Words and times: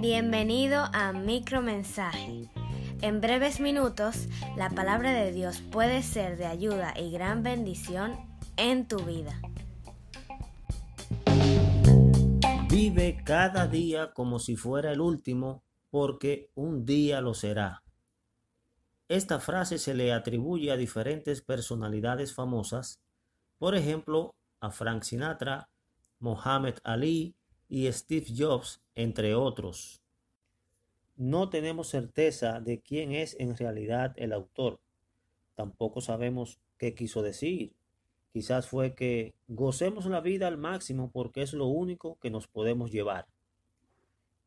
Bienvenido 0.00 0.84
a 0.92 1.12
Micromensaje. 1.14 2.50
En 3.00 3.22
breves 3.22 3.58
minutos, 3.58 4.28
la 4.56 4.68
palabra 4.68 5.12
de 5.12 5.32
Dios 5.32 5.62
puede 5.62 6.02
ser 6.02 6.36
de 6.36 6.44
ayuda 6.44 6.92
y 6.98 7.10
gran 7.10 7.42
bendición 7.42 8.18
en 8.56 8.86
tu 8.86 8.98
vida. 8.98 9.40
Vive 12.68 13.22
cada 13.24 13.66
día 13.66 14.12
como 14.12 14.38
si 14.38 14.56
fuera 14.56 14.92
el 14.92 15.00
último, 15.00 15.62
porque 15.88 16.50
un 16.54 16.84
día 16.84 17.22
lo 17.22 17.32
será. 17.32 17.82
Esta 19.08 19.40
frase 19.40 19.78
se 19.78 19.94
le 19.94 20.12
atribuye 20.12 20.70
a 20.70 20.76
diferentes 20.76 21.40
personalidades 21.40 22.34
famosas, 22.34 23.00
por 23.58 23.74
ejemplo, 23.74 24.34
a 24.62 24.70
Frank 24.70 25.02
Sinatra, 25.02 25.68
Mohammed 26.20 26.76
Ali 26.84 27.34
y 27.68 27.90
Steve 27.90 28.26
Jobs, 28.34 28.80
entre 28.94 29.34
otros. 29.34 30.00
No 31.16 31.50
tenemos 31.50 31.88
certeza 31.88 32.60
de 32.60 32.80
quién 32.80 33.10
es 33.12 33.36
en 33.40 33.56
realidad 33.56 34.14
el 34.16 34.32
autor. 34.32 34.80
Tampoco 35.56 36.00
sabemos 36.00 36.60
qué 36.78 36.94
quiso 36.94 37.22
decir. 37.22 37.74
Quizás 38.32 38.68
fue 38.68 38.94
que 38.94 39.34
gocemos 39.48 40.06
la 40.06 40.20
vida 40.20 40.46
al 40.46 40.58
máximo 40.58 41.10
porque 41.10 41.42
es 41.42 41.52
lo 41.54 41.66
único 41.66 42.18
que 42.20 42.30
nos 42.30 42.46
podemos 42.46 42.92
llevar. 42.92 43.26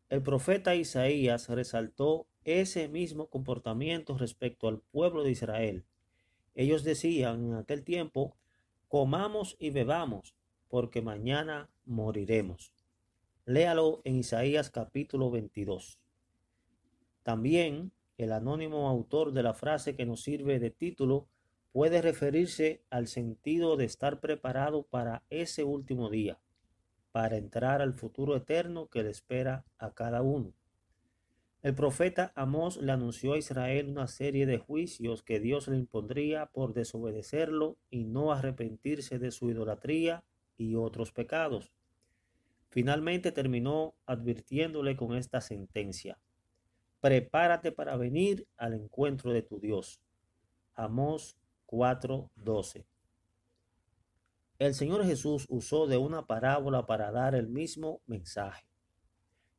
El 0.10 0.22
profeta 0.22 0.76
Isaías 0.76 1.50
resaltó 1.50 2.26
ese 2.46 2.88
mismo 2.88 3.28
comportamiento 3.28 4.18
respecto 4.18 4.70
al 4.70 4.80
pueblo 4.80 5.24
de 5.24 5.32
Israel. 5.32 5.84
Ellos 6.56 6.86
decían 6.86 7.48
en 7.48 7.54
aquel 7.56 7.84
tiempo, 7.84 8.38
comamos 8.88 9.56
y 9.60 9.70
bebamos, 9.70 10.36
porque 10.68 11.02
mañana 11.02 11.70
moriremos. 11.86 12.72
Léalo 13.46 14.02
en 14.04 14.18
Isaías 14.18 14.70
capítulo 14.70 15.32
22. 15.32 16.00
También 17.24 17.92
el 18.18 18.32
anónimo 18.32 18.88
autor 18.90 19.34
de 19.34 19.44
la 19.44 19.54
frase 19.54 19.96
que 19.96 20.06
nos 20.06 20.22
sirve 20.22 20.60
de 20.60 20.72
título 20.72 21.28
puede 21.72 22.02
referirse 22.02 22.84
al 22.90 23.08
sentido 23.08 23.76
de 23.76 23.86
estar 23.86 24.20
preparado 24.20 24.84
para 24.84 25.24
ese 25.30 25.64
último 25.64 26.10
día, 26.10 26.40
para 27.12 27.36
entrar 27.36 27.82
al 27.82 27.94
futuro 27.94 28.36
eterno 28.36 28.88
que 28.88 29.04
le 29.04 29.10
espera 29.10 29.66
a 29.78 29.92
cada 29.92 30.22
uno. 30.22 30.54
El 31.66 31.74
profeta 31.74 32.32
Amós 32.36 32.78
le 32.78 32.92
anunció 32.92 33.34
a 33.34 33.40
Israel 33.40 33.90
una 33.90 34.06
serie 34.06 34.46
de 34.46 34.60
juicios 34.60 35.24
que 35.24 35.40
Dios 35.40 35.68
le 35.68 35.78
impondría 35.78 36.46
por 36.46 36.76
desobedecerlo 36.76 37.80
y 37.90 38.04
no 38.04 38.32
arrepentirse 38.32 39.18
de 39.18 39.32
su 39.32 39.50
idolatría 39.50 40.24
y 40.60 40.76
otros 40.76 41.12
pecados. 41.12 41.74
Finalmente 42.70 43.32
terminó 43.32 43.96
advirtiéndole 44.06 44.96
con 44.96 45.16
esta 45.16 45.42
sentencia. 45.42 46.20
Prepárate 47.02 47.72
para 47.72 47.98
venir 47.98 48.48
al 48.58 48.76
encuentro 48.76 49.34
de 49.34 49.42
tu 49.42 49.60
Dios. 49.60 50.00
Amós 50.76 51.36
4:12. 51.66 52.86
El 54.60 54.76
Señor 54.76 55.04
Jesús 55.04 55.48
usó 55.50 55.88
de 55.88 55.98
una 55.98 56.28
parábola 56.28 56.86
para 56.86 57.12
dar 57.12 57.34
el 57.34 57.48
mismo 57.48 58.04
mensaje. 58.06 58.68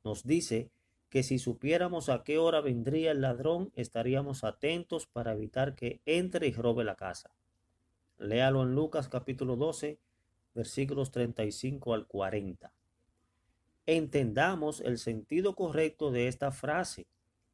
Nos 0.04 0.22
dice 0.22 0.70
que 1.16 1.22
si 1.22 1.38
supiéramos 1.38 2.10
a 2.10 2.24
qué 2.24 2.36
hora 2.36 2.60
vendría 2.60 3.12
el 3.12 3.22
ladrón, 3.22 3.72
estaríamos 3.74 4.44
atentos 4.44 5.06
para 5.06 5.32
evitar 5.32 5.74
que 5.74 6.02
entre 6.04 6.46
y 6.46 6.52
robe 6.52 6.84
la 6.84 6.94
casa. 6.94 7.30
Léalo 8.18 8.62
en 8.62 8.74
Lucas 8.74 9.08
capítulo 9.08 9.56
12, 9.56 9.98
versículos 10.54 11.12
35 11.12 11.94
al 11.94 12.06
40. 12.06 12.70
Entendamos 13.86 14.82
el 14.82 14.98
sentido 14.98 15.54
correcto 15.54 16.10
de 16.10 16.28
esta 16.28 16.52
frase. 16.52 17.06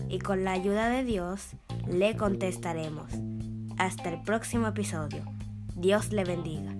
y 0.08 0.18
con 0.20 0.44
la 0.44 0.52
ayuda 0.52 0.88
de 0.88 1.02
Dios 1.04 1.50
le 1.88 2.16
contestaremos. 2.16 3.10
Hasta 3.78 4.10
el 4.10 4.22
próximo 4.22 4.68
episodio. 4.68 5.24
Dios 5.74 6.12
le 6.12 6.22
bendiga. 6.24 6.72